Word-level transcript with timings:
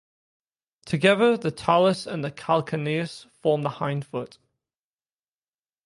Together, 0.83 1.37
the 1.37 1.51
talus 1.51 2.07
and 2.07 2.23
calcaneus 2.35 3.27
form 3.33 3.61
the 3.61 3.69
hindfoot. 3.69 4.39